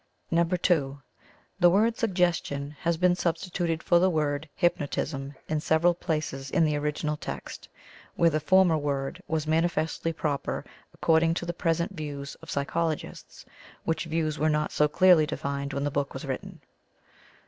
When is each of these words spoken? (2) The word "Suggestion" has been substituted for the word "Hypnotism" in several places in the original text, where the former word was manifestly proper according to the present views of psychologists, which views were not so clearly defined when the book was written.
(2) 0.31 0.99
The 1.59 1.69
word 1.69 1.95
"Suggestion" 1.95 2.75
has 2.79 2.97
been 2.97 3.13
substituted 3.13 3.83
for 3.83 3.99
the 3.99 4.09
word 4.09 4.49
"Hypnotism" 4.55 5.35
in 5.47 5.59
several 5.59 5.93
places 5.93 6.49
in 6.49 6.65
the 6.65 6.75
original 6.75 7.15
text, 7.17 7.69
where 8.15 8.31
the 8.31 8.39
former 8.39 8.79
word 8.79 9.21
was 9.27 9.45
manifestly 9.45 10.11
proper 10.11 10.65
according 10.91 11.35
to 11.35 11.45
the 11.45 11.53
present 11.53 11.91
views 11.95 12.33
of 12.41 12.49
psychologists, 12.49 13.45
which 13.83 14.05
views 14.05 14.39
were 14.39 14.49
not 14.49 14.71
so 14.71 14.87
clearly 14.87 15.27
defined 15.27 15.71
when 15.71 15.83
the 15.83 15.91
book 15.91 16.15
was 16.15 16.25
written. 16.25 16.61